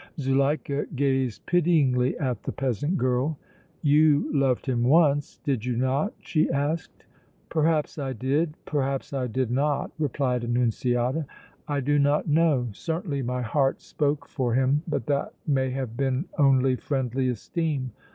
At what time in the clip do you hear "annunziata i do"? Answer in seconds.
10.43-11.99